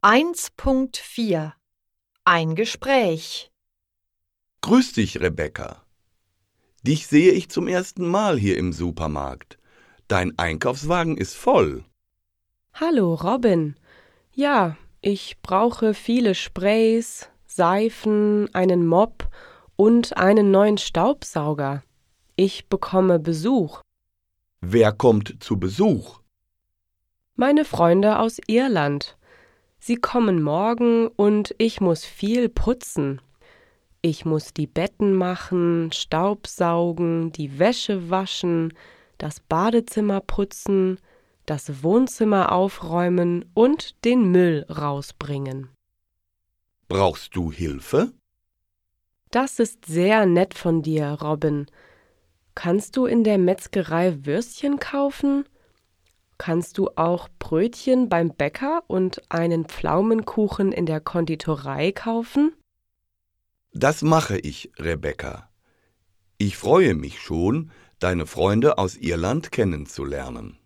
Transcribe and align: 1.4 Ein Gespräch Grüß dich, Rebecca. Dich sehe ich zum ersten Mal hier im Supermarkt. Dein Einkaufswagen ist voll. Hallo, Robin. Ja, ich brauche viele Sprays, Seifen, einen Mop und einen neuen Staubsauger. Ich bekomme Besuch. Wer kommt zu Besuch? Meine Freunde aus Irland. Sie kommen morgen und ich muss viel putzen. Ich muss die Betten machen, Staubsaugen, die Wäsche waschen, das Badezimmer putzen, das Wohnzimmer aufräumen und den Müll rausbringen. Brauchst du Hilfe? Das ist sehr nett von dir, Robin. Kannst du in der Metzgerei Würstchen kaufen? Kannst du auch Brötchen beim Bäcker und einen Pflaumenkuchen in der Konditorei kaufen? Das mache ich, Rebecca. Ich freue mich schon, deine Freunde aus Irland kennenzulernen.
1.4 0.00 1.54
Ein 2.22 2.54
Gespräch 2.54 3.50
Grüß 4.60 4.92
dich, 4.92 5.20
Rebecca. 5.20 5.82
Dich 6.84 7.08
sehe 7.08 7.32
ich 7.32 7.48
zum 7.48 7.66
ersten 7.66 8.06
Mal 8.06 8.38
hier 8.38 8.58
im 8.58 8.72
Supermarkt. 8.72 9.58
Dein 10.06 10.38
Einkaufswagen 10.38 11.16
ist 11.16 11.34
voll. 11.34 11.84
Hallo, 12.74 13.14
Robin. 13.14 13.74
Ja, 14.32 14.76
ich 15.00 15.42
brauche 15.42 15.94
viele 15.94 16.36
Sprays, 16.36 17.28
Seifen, 17.46 18.54
einen 18.54 18.86
Mop 18.86 19.28
und 19.74 20.16
einen 20.16 20.52
neuen 20.52 20.78
Staubsauger. 20.78 21.82
Ich 22.36 22.68
bekomme 22.68 23.18
Besuch. 23.18 23.80
Wer 24.60 24.92
kommt 24.92 25.42
zu 25.42 25.58
Besuch? 25.58 26.20
Meine 27.34 27.64
Freunde 27.64 28.20
aus 28.20 28.38
Irland. 28.46 29.17
Sie 29.78 29.96
kommen 29.96 30.42
morgen 30.42 31.08
und 31.08 31.54
ich 31.58 31.80
muss 31.80 32.04
viel 32.04 32.48
putzen. 32.48 33.20
Ich 34.02 34.24
muss 34.24 34.52
die 34.52 34.66
Betten 34.66 35.14
machen, 35.14 35.90
Staubsaugen, 35.92 37.32
die 37.32 37.58
Wäsche 37.58 38.10
waschen, 38.10 38.72
das 39.18 39.40
Badezimmer 39.40 40.20
putzen, 40.20 40.98
das 41.46 41.82
Wohnzimmer 41.82 42.52
aufräumen 42.52 43.44
und 43.54 44.04
den 44.04 44.30
Müll 44.30 44.66
rausbringen. 44.68 45.70
Brauchst 46.88 47.34
du 47.34 47.50
Hilfe? 47.50 48.12
Das 49.30 49.58
ist 49.58 49.86
sehr 49.86 50.26
nett 50.26 50.54
von 50.54 50.82
dir, 50.82 51.18
Robin. 51.20 51.66
Kannst 52.54 52.96
du 52.96 53.06
in 53.06 53.24
der 53.24 53.38
Metzgerei 53.38 54.24
Würstchen 54.24 54.78
kaufen? 54.78 55.44
Kannst 56.38 56.78
du 56.78 56.88
auch 56.94 57.28
Brötchen 57.40 58.08
beim 58.08 58.30
Bäcker 58.32 58.84
und 58.86 59.20
einen 59.28 59.66
Pflaumenkuchen 59.66 60.70
in 60.70 60.86
der 60.86 61.00
Konditorei 61.00 61.90
kaufen? 61.92 62.54
Das 63.72 64.02
mache 64.02 64.38
ich, 64.38 64.70
Rebecca. 64.78 65.50
Ich 66.38 66.56
freue 66.56 66.94
mich 66.94 67.20
schon, 67.20 67.72
deine 67.98 68.24
Freunde 68.26 68.78
aus 68.78 68.96
Irland 68.96 69.50
kennenzulernen. 69.50 70.58